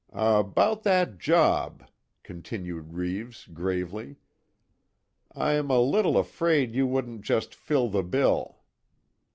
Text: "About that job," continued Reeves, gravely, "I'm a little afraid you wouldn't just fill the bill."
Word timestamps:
"About 0.13 0.81
that 0.81 1.19
job," 1.19 1.87
continued 2.23 2.93
Reeves, 2.93 3.45
gravely, 3.45 4.15
"I'm 5.35 5.69
a 5.69 5.79
little 5.79 6.17
afraid 6.17 6.73
you 6.73 6.87
wouldn't 6.87 7.21
just 7.21 7.53
fill 7.53 7.87
the 7.87 8.01
bill." 8.01 8.61